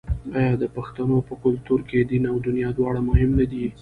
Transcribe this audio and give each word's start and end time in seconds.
آیا 0.39 0.53
د 0.61 0.65
پښتنو 0.75 1.17
په 1.27 1.33
کلتور 1.43 1.79
کې 1.89 1.99
دین 2.09 2.23
او 2.31 2.37
دنیا 2.47 2.69
دواړه 2.77 2.99
مهم 3.09 3.31
نه 3.39 3.45
دي؟ 3.51 3.63